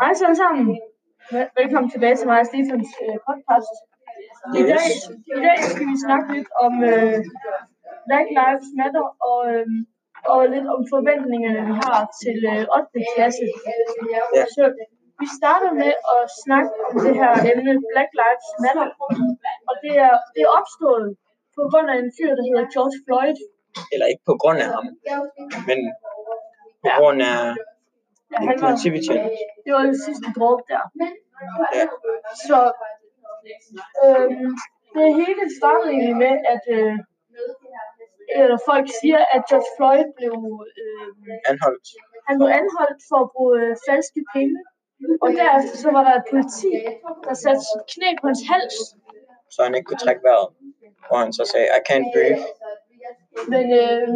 Hej 0.00 0.12
alle 0.26 0.36
sammen. 0.44 0.66
Vel- 1.34 1.50
Velkommen 1.60 1.88
tilbage 1.94 2.16
til 2.20 2.26
mig 2.30 2.38
og 2.42 2.46
Stefans 2.50 2.90
øh, 3.04 3.16
podcast. 3.28 3.72
I 4.60 4.62
dag, 4.72 4.86
I 5.38 5.40
dag 5.46 5.58
skal 5.72 5.86
vi 5.92 5.96
snakke 6.06 6.26
lidt 6.36 6.50
om 6.64 6.72
øh, 6.92 7.16
Black 8.06 8.28
Lives 8.38 8.68
Matter 8.80 9.06
og, 9.30 9.38
øh, 9.52 9.66
og 10.32 10.38
lidt 10.54 10.66
om 10.74 10.80
forventningerne, 10.94 11.60
vi 11.70 11.74
har 11.86 12.00
til 12.22 12.38
øh, 12.52 12.78
8. 12.78 12.98
klasse. 13.14 13.46
Ja. 14.38 14.44
Så 14.56 14.64
vi 15.20 15.26
starter 15.38 15.70
med 15.82 15.92
at 16.14 16.22
snakke 16.44 16.70
om 16.88 16.94
det 17.04 17.14
her 17.20 17.32
emne 17.52 17.72
Black 17.92 18.10
Lives 18.20 18.48
Matter. 18.64 18.88
Og 19.68 19.74
det 19.84 19.94
er, 20.06 20.14
det 20.34 20.40
er 20.46 20.50
opstået 20.60 21.08
på 21.56 21.62
grund 21.70 21.86
af 21.92 21.96
en 22.04 22.10
fyr, 22.16 22.30
der 22.38 22.44
hedder 22.48 22.64
George 22.74 22.96
Floyd. 23.04 23.38
Eller 23.92 24.06
ikke 24.12 24.24
på 24.30 24.34
grund 24.42 24.58
af 24.64 24.68
ham, 24.76 24.86
men 25.68 25.78
på 26.84 26.88
grund 27.00 27.20
af 27.30 27.38
Ja, 28.32 28.36
han 28.48 28.56
var. 28.62 28.70
Det 29.64 29.70
var 29.76 29.82
det 29.90 29.98
sidste 30.06 30.28
dråbe 30.36 30.62
der. 30.72 30.84
Ja. 31.78 31.86
Så 32.48 32.58
øhm, 34.04 34.52
det 34.94 35.08
hele 35.20 35.44
startede 35.58 35.90
egentlig 35.94 36.16
med, 36.24 36.34
at 36.54 36.64
øh, 36.76 36.96
eller 38.40 38.58
folk 38.70 38.86
siger, 39.00 39.20
at 39.34 39.40
George 39.48 39.70
Floyd 39.76 40.08
blev, 40.18 40.36
øh, 40.82 41.08
Anholdt. 41.50 41.86
han 42.28 42.34
blev 42.38 42.50
anholdt 42.60 43.00
for 43.10 43.18
at 43.24 43.30
bruge 43.34 43.54
øh, 43.62 43.72
falske 43.88 44.20
penge. 44.34 44.56
Og 45.24 45.28
derefter 45.40 45.76
så 45.84 45.88
var 45.96 46.02
der 46.08 46.14
et 46.20 46.26
politi, 46.30 46.72
der 47.26 47.34
satte 47.42 47.62
sit 47.70 47.84
knæ 47.92 48.08
på 48.20 48.24
hans 48.30 48.42
hals. 48.50 48.76
så 49.54 49.58
han 49.66 49.74
ikke 49.76 49.88
kunne 49.88 50.04
trække 50.06 50.22
vejret. 50.28 50.48
Hvor 51.08 51.18
han 51.24 51.32
så 51.38 51.44
sagde, 51.52 51.66
I 51.78 51.80
can't 51.88 52.08
breathe. 52.14 52.42
Men, 53.52 53.64
øh, 53.82 54.08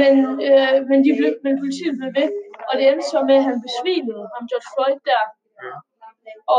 men, 0.00 0.14
øh, 0.48 0.76
men, 0.90 0.98
de 1.06 1.10
blev, 1.18 1.30
men 1.44 1.54
politiet 1.62 1.94
blev 1.98 2.10
ved, 2.18 2.28
og 2.68 2.72
det 2.76 2.84
endte 2.88 3.06
så 3.14 3.18
med, 3.28 3.36
at 3.40 3.46
han 3.50 3.58
besvimede, 3.66 4.24
ham 4.34 4.42
George 4.50 4.68
Floyd 4.72 4.98
der. 5.10 5.22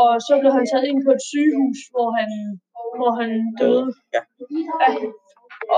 Og 0.00 0.08
så 0.26 0.32
blev 0.40 0.52
han 0.58 0.66
taget 0.70 0.86
ind 0.90 1.00
på 1.06 1.10
et 1.16 1.22
sygehus, 1.32 1.78
hvor 1.94 2.08
han, 2.18 2.30
hvor 2.98 3.12
han 3.20 3.30
døde. 3.60 3.88
Ja. 4.16 4.22
Ja. 4.82 4.88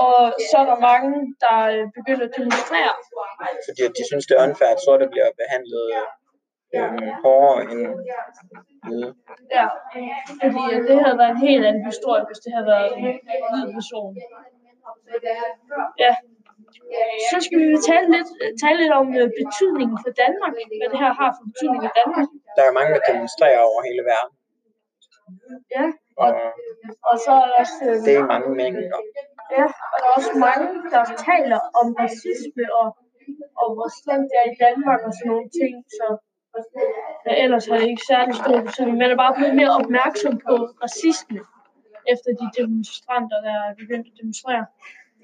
Og 0.05 0.19
så 0.49 0.55
er 0.63 0.67
der 0.71 0.79
mange, 0.91 1.11
der 1.43 1.57
øh, 1.73 1.83
begynder 1.97 2.25
at 2.29 2.33
demonstrere. 2.37 2.93
Fordi 3.67 3.83
de 3.97 4.03
synes, 4.09 4.25
det 4.27 4.33
er 4.35 4.43
unfair, 4.47 4.71
at 4.75 4.81
sorte 4.85 5.05
bliver 5.13 5.29
behandlet 5.41 5.85
øh, 6.75 7.09
hårdere 7.23 7.61
end 7.71 7.81
hvide. 8.87 9.09
Ja. 9.57 9.67
Fordi 10.41 10.63
det 10.87 10.97
havde 11.03 11.17
været 11.21 11.33
en 11.37 11.43
helt 11.49 11.65
anden 11.69 11.85
historie, 11.91 12.23
hvis 12.27 12.39
det 12.43 12.51
havde 12.55 12.67
været 12.73 12.89
en 12.97 13.03
hvid 13.51 13.65
person. 13.77 14.11
Ja. 16.03 16.13
Så 17.31 17.37
skal 17.45 17.57
vi 17.63 17.67
tale 17.89 18.07
lidt, 18.15 18.29
tale 18.63 18.77
lidt 18.81 18.93
om 19.01 19.07
øh, 19.19 19.27
betydningen 19.41 19.97
for 20.03 20.11
Danmark. 20.23 20.53
Hvad 20.79 20.89
det 20.93 20.99
her 21.03 21.13
har 21.21 21.29
for 21.37 21.43
betydning 21.49 21.81
i 21.89 21.91
Danmark. 21.99 22.27
Der 22.57 22.63
er 22.69 22.73
mange, 22.79 22.91
der 22.95 23.01
demonstrerer 23.11 23.61
over 23.69 23.79
hele 23.89 24.03
verden. 24.11 24.33
Ja. 25.75 25.85
Og, 26.23 26.29
Og 26.33 26.35
og 27.09 27.15
så 27.23 27.31
er 27.41 27.45
der 27.49 27.55
også, 27.63 27.77
øh, 27.87 27.95
det 28.05 28.13
er 28.21 28.25
mange 28.33 28.49
mængder. 28.61 28.99
ja, 29.57 29.65
og 29.91 29.95
der 30.01 30.07
er 30.09 30.15
også 30.19 30.33
mange, 30.47 30.67
der 30.93 31.03
taler 31.29 31.59
om 31.79 31.87
racisme 32.01 32.65
og, 32.81 32.87
og 33.61 33.67
hvor 33.75 33.89
slemt 33.99 34.27
det 34.31 34.37
er 34.43 34.47
i 34.53 34.57
Danmark 34.65 34.99
og 35.07 35.11
sådan 35.17 35.29
nogle 35.31 35.49
ting. 35.59 35.73
Så 35.97 36.05
ja, 37.27 37.33
ellers 37.43 37.65
har 37.69 37.77
det 37.81 37.87
ikke 37.93 38.05
særlig 38.13 38.35
stor 38.41 38.57
betydning. 38.67 38.97
Man 39.03 39.11
er 39.13 39.19
bare 39.23 39.33
blevet 39.37 39.55
mere 39.61 39.71
opmærksom 39.79 40.33
på 40.47 40.53
racisme 40.85 41.39
efter 42.13 42.29
de 42.39 42.47
demonstranter, 42.59 43.37
der 43.47 43.55
er 43.67 43.73
begyndt 43.81 44.05
at 44.11 44.15
demonstrere. 44.21 44.65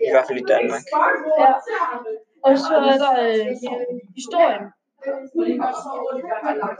I 0.07 0.11
hvert 0.13 0.27
fald 0.27 0.39
i 0.43 0.47
Danmark. 0.53 0.83
Ja. 1.41 1.51
Og 2.47 2.53
så 2.65 2.75
er 2.91 2.97
der 3.05 3.13
øh, 3.25 3.45
historien. 4.19 4.63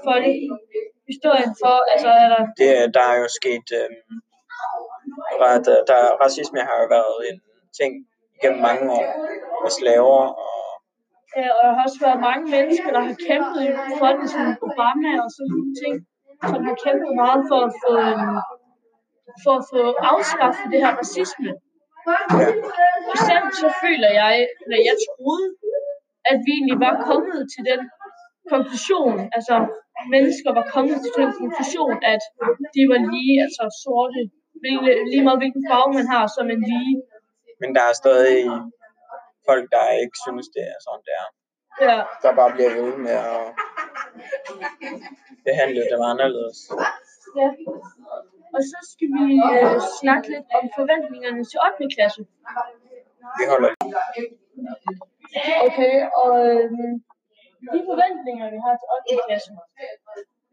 For 0.06 0.16
det. 0.24 0.34
Historien 1.14 1.52
for, 1.62 1.76
altså 1.94 2.10
er 2.24 2.28
der, 2.34 2.42
Det, 2.62 2.94
der 2.96 3.04
er 3.12 3.18
jo 3.24 3.28
sket, 3.40 3.68
øh, 3.80 3.90
ret, 5.44 5.66
der, 5.90 6.02
racisme 6.24 6.60
har 6.70 6.78
jo 6.84 6.88
været 6.98 7.18
en 7.30 7.38
ting 7.80 7.92
gennem 8.42 8.62
mange 8.70 8.84
år 8.98 9.06
med 9.64 9.72
slaver 9.80 10.22
og 10.44 10.74
øh, 11.38 11.50
og 11.56 11.60
der 11.66 11.72
har 11.76 11.84
også 11.88 12.00
været 12.08 12.20
mange 12.30 12.46
mennesker, 12.56 12.90
der 12.96 13.02
har 13.08 13.16
kæmpet 13.30 13.66
for 14.00 14.10
det, 14.18 14.28
som 14.34 14.44
Obama 14.68 15.12
og 15.24 15.30
sådan 15.36 15.52
nogle 15.54 15.74
ting, 15.84 15.96
som 16.50 16.60
har 16.68 16.76
kæmpet 16.86 17.12
meget 17.24 17.42
for 17.50 17.60
at 17.68 17.74
få, 17.82 17.92
øh, 18.08 18.38
for 19.44 19.54
at 19.60 19.66
få 19.74 19.82
afskaffet 20.14 20.66
det 20.74 20.80
her 20.84 20.94
racisme. 21.02 21.50
ja, 22.42 22.48
Bestemt 23.14 23.54
så 23.62 23.68
føler 23.84 24.10
jeg, 24.22 24.34
eller 24.64 24.80
jeg 24.90 24.96
troede, 25.08 25.48
at 26.32 26.38
vi 26.46 26.52
egentlig 26.58 26.80
var 26.88 26.96
kommet 27.10 27.40
til 27.54 27.64
den 27.72 27.82
konklusion, 28.54 29.16
altså 29.38 29.56
mennesker 30.16 30.50
var 30.60 30.66
kommet 30.76 30.98
til 31.04 31.14
den 31.22 31.32
konklusion, 31.42 31.96
at 32.14 32.22
de 32.76 32.82
var 32.92 33.00
lige, 33.14 33.36
altså 33.46 33.64
sorte, 33.84 34.22
lige 35.12 35.24
meget 35.28 35.40
hvilken 35.44 35.64
farve 35.70 35.90
man 36.00 36.08
har, 36.14 36.26
som 36.36 36.46
en 36.56 36.62
lige. 36.72 36.96
men 37.62 37.70
der 37.76 37.84
er 37.90 37.96
stadig 38.04 38.38
folk, 39.50 39.66
der 39.76 39.84
ikke 40.04 40.18
synes, 40.26 40.48
det 40.56 40.64
er 40.74 40.78
sådan, 40.86 41.04
det 41.08 41.16
er. 41.24 41.28
Ja, 41.88 41.98
Der 42.24 42.36
bare 42.40 42.52
bliver 42.56 42.74
ved 42.82 42.98
med 43.08 43.18
at 43.36 43.44
behandle 45.48 45.82
dem 45.92 46.02
anderledes. 46.12 46.60
ja. 47.40 47.48
Og 48.56 48.62
så 48.72 48.80
skal 48.92 49.10
vi 49.18 49.26
øh, 49.52 49.78
snakke 50.02 50.26
lidt 50.34 50.48
om 50.58 50.66
forventningerne 50.80 51.42
til 51.50 51.58
8. 51.68 51.96
klasse. 51.96 52.22
Vi 53.40 53.44
holder 53.52 53.70
Okay, 55.68 55.96
og 56.22 56.34
øh, 56.50 56.70
de 57.74 57.80
forventninger, 57.90 58.46
vi 58.56 58.60
har 58.66 58.74
til 58.82 58.88
8. 59.16 59.24
klasse. 59.28 59.50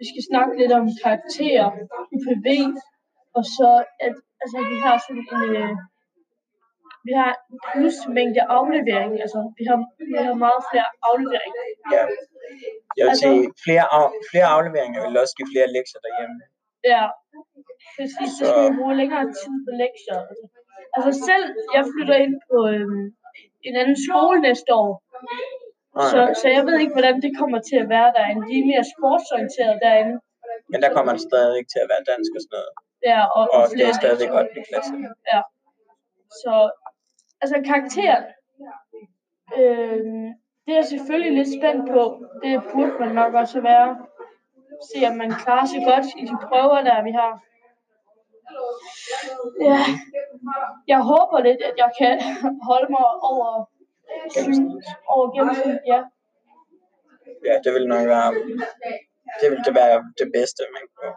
Vi 0.00 0.04
skal 0.10 0.22
snakke 0.30 0.52
lidt 0.60 0.72
om 0.78 0.84
karakterer, 1.04 1.66
UPV, 2.14 2.46
og 3.38 3.44
så 3.56 3.70
at 4.06 4.14
altså, 4.42 4.58
vi 4.72 4.76
har 4.84 4.96
sådan 5.06 5.24
en, 5.34 5.50
øh, 5.62 5.74
vi 7.08 7.12
har 7.20 7.32
en 7.50 7.58
plus 7.70 7.96
mængde 8.16 8.42
aflevering, 8.58 9.12
altså 9.24 9.38
vi 9.58 9.64
har, 9.70 9.78
vi 10.12 10.18
har 10.26 10.34
meget 10.46 10.62
flere 10.70 10.88
afleveringer. 11.10 11.62
Ja. 11.94 12.04
Jeg 12.98 13.04
vil 13.06 13.16
sige, 13.24 13.40
flere, 13.64 13.86
af, 13.98 14.04
flere 14.30 14.48
afleveringer 14.56 14.98
vil 15.06 15.16
også 15.22 15.34
give 15.38 15.50
flere 15.54 15.68
lektier 15.76 16.00
derhjemme. 16.06 16.36
Ja, 16.92 17.04
fordi 17.94 18.26
så 18.38 18.42
skal 18.48 18.62
vi 18.66 18.76
bruge 18.78 18.94
længere 19.02 19.24
tid 19.40 19.54
på 19.64 19.70
lektier. 19.82 20.20
Altså, 20.94 21.10
selv, 21.28 21.46
jeg 21.76 21.82
flytter 21.92 22.16
ind 22.24 22.34
på 22.48 22.56
øh, 22.74 22.88
en 23.68 23.74
anden 23.80 23.98
skole 24.06 24.36
næste 24.48 24.70
år, 24.82 24.92
så, 26.12 26.20
Nej, 26.24 26.34
så 26.40 26.46
jeg 26.56 26.62
ved 26.66 26.76
ikke, 26.82 26.96
hvordan 26.98 27.16
det 27.24 27.32
kommer 27.40 27.58
til 27.70 27.76
at 27.84 27.88
være 27.94 28.10
derinde. 28.16 28.42
De 28.48 28.54
er 28.60 28.66
mere 28.72 28.84
sportsorienteret 28.94 29.76
derinde. 29.84 30.14
men 30.72 30.78
der 30.84 30.90
kommer 30.96 31.12
det 31.16 31.22
stadig 31.30 31.54
ikke 31.58 31.70
til 31.74 31.80
at 31.84 31.90
være 31.92 32.02
dansk 32.10 32.30
og 32.36 32.42
sådan 32.44 32.54
noget. 32.56 32.72
Ja, 33.10 33.20
og, 33.36 33.42
Og 33.54 33.62
det 33.62 33.72
flere 33.74 33.88
er 33.92 33.98
stadig 34.02 34.28
godt 34.36 34.48
i 34.58 34.62
klasse. 34.70 34.92
Ja. 35.32 35.40
Så, 36.42 36.52
altså 37.42 37.56
karakter, 37.70 38.14
øh, 39.58 40.04
det 40.64 40.70
er 40.74 40.80
jeg 40.82 40.90
selvfølgelig 40.94 41.32
lidt 41.38 41.50
spændt 41.58 41.84
på. 41.94 42.02
Det 42.42 42.52
burde 42.72 42.94
man 43.02 43.12
nok 43.20 43.32
også 43.42 43.60
være. 43.70 43.88
Se, 44.90 44.98
om 45.10 45.16
man 45.22 45.30
klarer 45.42 45.66
sig 45.72 45.82
godt 45.90 46.06
i 46.20 46.24
de 46.30 46.36
prøver, 46.48 46.78
der 46.88 46.96
vi 47.08 47.12
har. 47.20 47.32
Ja, 49.68 49.80
jeg 50.92 51.00
håber 51.12 51.38
lidt, 51.48 51.60
at 51.68 51.74
jeg 51.82 51.90
kan 52.00 52.14
holde 52.68 52.88
mig 52.96 53.06
over, 53.30 53.48
over 55.12 55.26
gennemsnit, 55.34 55.80
ja. 55.92 56.00
Ja, 57.48 57.54
det 57.64 57.70
vil 57.74 57.86
nok 57.94 58.04
være, 58.14 58.30
det 59.40 59.46
vil 59.50 59.62
det 59.66 59.74
være 59.82 59.96
det 60.20 60.28
bedste, 60.36 60.62
man 60.76 60.84
kunne. 60.96 61.16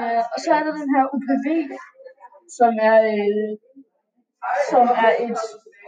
Øh, 0.00 0.22
og 0.32 0.38
så 0.44 0.50
er 0.58 0.62
der 0.66 0.72
den 0.80 0.88
her 0.94 1.04
UPV, 1.14 1.46
som 2.58 2.72
er, 2.90 2.98
øh, 3.14 3.50
som 4.70 4.84
er 5.04 5.12
et 5.26 5.40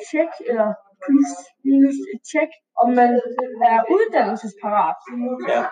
tjek, 0.09 0.33
eller 0.51 0.69
plus 1.05 1.31
minus 1.65 1.99
et 2.15 2.23
tjek, 2.31 2.51
om 2.83 2.89
man 3.01 3.11
er 3.73 3.79
uddannelsesparat. 3.95 4.99
Ja, 5.53 5.63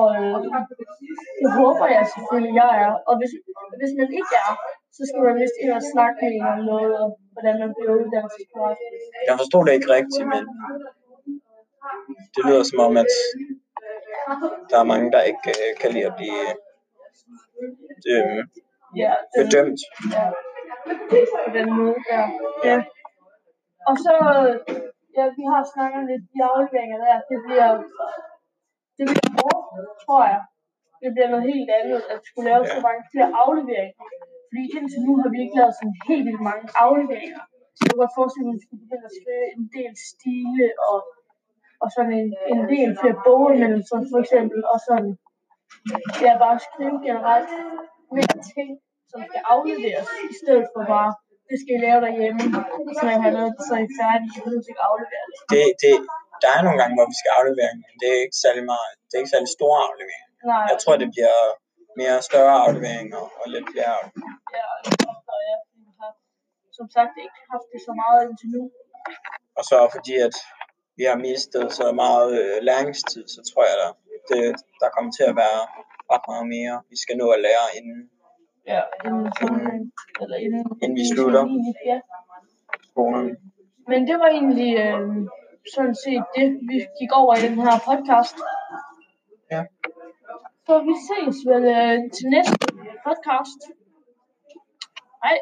Og 0.00 0.08
øh, 0.20 0.34
det 1.40 1.48
håber 1.60 1.86
jeg 1.96 2.04
selvfølgelig, 2.14 2.54
jeg 2.62 2.70
er. 2.84 2.92
Og 3.08 3.14
hvis, 3.20 3.32
hvis 3.80 3.92
man 4.00 4.08
ikke 4.18 4.34
er, 4.44 4.52
så 4.96 5.02
skal 5.08 5.20
man 5.26 5.34
vist 5.42 5.56
ind 5.62 5.72
og 5.78 5.82
snakke 5.92 6.16
med 6.22 6.30
en 6.36 6.44
om 6.54 6.60
noget, 6.72 6.92
og 7.02 7.08
hvordan 7.32 7.54
man 7.62 7.70
bliver 7.76 7.92
uddannelsesparat. 8.00 8.76
jeg 9.28 9.36
forstod 9.42 9.62
det 9.66 9.72
ikke 9.78 9.90
rigtigt, 9.98 10.26
men 10.34 10.42
det 12.34 12.42
lyder 12.48 12.64
som 12.70 12.78
om, 12.86 12.94
at 13.02 13.12
der 14.70 14.78
er 14.80 14.90
mange, 14.92 15.08
der 15.14 15.22
ikke 15.30 15.50
øh, 15.62 15.70
kan 15.80 15.90
lide 15.94 16.06
at 16.10 16.14
blive 16.18 16.42
øh, 18.12 18.40
Ja, 19.02 19.14
den, 19.34 19.46
bedømt. 19.46 19.80
ja, 20.16 20.26
på 21.46 21.50
den 21.58 21.68
måde, 21.78 21.96
ja. 22.12 22.22
ja. 22.68 22.76
Og 23.88 23.94
så, 24.04 24.14
ja, 25.16 25.24
vi 25.38 25.44
har 25.52 25.62
snakket 25.74 26.02
lidt, 26.10 26.22
de 26.32 26.38
afleveringer 26.50 26.98
der, 27.04 27.16
det 27.30 27.38
bliver, 27.46 27.70
det 28.96 29.04
bliver 29.10 29.30
tror 30.04 30.22
jeg. 30.32 30.42
Det 31.02 31.10
bliver 31.14 31.30
noget 31.32 31.46
helt 31.52 31.70
andet, 31.78 32.00
at 32.12 32.18
skulle 32.28 32.48
lave 32.50 32.64
så 32.74 32.78
mange 32.86 33.02
flere 33.12 33.30
afleveringer. 33.42 34.04
Fordi 34.48 34.64
indtil 34.76 35.00
nu 35.08 35.12
har 35.20 35.28
vi 35.34 35.38
ikke 35.44 35.56
lavet 35.60 35.74
sådan 35.78 35.96
helt 36.08 36.24
vildt 36.28 36.44
mange 36.50 36.66
afleveringer. 36.86 37.42
Så 37.74 37.80
jeg 37.80 37.88
kunne 37.90 38.02
godt 38.04 38.18
forestille 38.18 38.44
mig, 38.46 38.54
at 38.54 38.58
vi 38.58 38.64
skulle 38.64 38.82
begynde 38.84 39.08
at 39.10 39.16
skrive 39.20 39.46
en 39.56 39.64
del 39.76 39.92
stile 40.10 40.66
og, 40.88 40.98
og 41.82 41.88
sådan 41.94 42.14
en, 42.20 42.30
en 42.52 42.62
del 42.72 42.90
flere 43.00 43.16
boganmeldelser 43.26 43.98
for 44.12 44.18
eksempel, 44.24 44.60
og 44.72 44.78
sådan 44.88 45.10
det 46.18 46.26
er 46.32 46.38
bare 46.44 46.56
at 46.60 46.64
skrive 46.68 46.96
generelt 47.08 47.50
mere 48.16 48.36
ting, 48.52 48.70
som 49.10 49.20
skal 49.28 49.42
afleveres, 49.54 50.08
i 50.32 50.34
stedet 50.40 50.66
for 50.72 50.82
bare, 50.94 51.10
det 51.50 51.56
skal 51.62 51.72
I 51.78 51.80
lave 51.86 52.00
derhjemme, 52.06 52.42
så 52.98 53.04
jeg 53.12 53.20
har 53.24 53.32
noget, 53.38 53.52
så 53.66 53.72
I 53.82 53.84
er 53.88 53.92
færdige, 54.00 54.30
så 54.34 54.48
du 54.56 54.62
skal 54.66 54.78
aflevere 54.88 55.24
det. 55.30 55.36
Det, 55.54 55.66
det, 55.82 55.94
der 56.44 56.50
er 56.56 56.60
nogle 56.66 56.78
gange, 56.80 56.94
hvor 56.96 57.06
vi 57.12 57.16
skal 57.20 57.32
aflevere, 57.38 57.72
men 57.82 57.94
det 58.00 58.08
er 58.14 58.20
ikke 58.26 58.38
særlig 58.44 58.64
meget, 58.72 58.90
det 59.06 59.14
er 59.14 59.22
ikke 59.22 59.34
særlig 59.36 59.50
store 59.58 59.78
afleveringer. 59.88 60.30
Nej, 60.50 60.64
Jeg 60.72 60.78
tror, 60.82 60.94
det 61.02 61.08
bliver 61.14 61.36
mere 62.00 62.16
større 62.28 62.56
afleveringer 62.64 63.22
og 63.40 63.46
lidt 63.54 63.66
flere 63.72 63.90
afleveringer. 63.98 64.38
Ja, 64.56 64.64
og 64.74 64.78
det 64.84 64.92
jeg, 65.50 65.58
har 66.00 66.12
som 66.78 66.86
sagt 66.96 67.14
ikke 67.24 67.38
haft 67.52 67.68
det 67.72 67.80
så 67.88 67.92
meget 68.02 68.18
indtil 68.26 68.48
nu. 68.56 68.62
Og 69.58 69.62
så 69.70 69.76
fordi, 69.96 70.14
at 70.28 70.36
vi 70.98 71.04
har 71.10 71.18
mistet 71.28 71.64
så 71.80 71.86
meget 72.02 72.30
øh, 72.42 72.56
læringstid, 72.68 73.24
så 73.34 73.40
tror 73.48 73.62
jeg, 73.70 73.76
der, 73.82 73.90
det, 74.30 74.42
der 74.82 74.88
kommer 74.94 75.10
til 75.18 75.24
at 75.30 75.36
være 75.44 75.60
ret 76.12 76.24
meget 76.32 76.46
mere, 76.56 76.74
vi 76.92 76.96
skal 77.02 77.16
nå 77.22 77.26
at 77.36 77.40
lære 77.46 77.66
inden 77.78 78.00
Ja, 78.72 78.82
inden 79.04 79.26
eller 80.22 80.36
inden, 80.44 80.64
Inden 80.82 80.96
vi 81.00 81.04
slutter. 81.14 81.42
Ja. 81.90 81.98
skolen. 82.90 83.26
Men 83.90 84.00
det 84.08 84.16
var 84.22 84.28
egentlig 84.38 84.70
øh, 84.84 85.08
sådan 85.74 85.94
set 86.04 86.24
det, 86.36 86.46
vi 86.68 86.76
gik 87.00 87.12
over 87.20 87.32
i 87.36 87.42
den 87.48 87.58
her 87.66 87.76
podcast. 87.88 88.36
Ja. 89.50 89.62
Så 90.66 90.74
vi 90.88 90.94
ses 91.08 91.36
vel 91.50 91.64
øh, 91.78 91.98
til 92.14 92.26
næste 92.36 92.66
podcast. 93.06 93.60
Hej. 95.24 95.38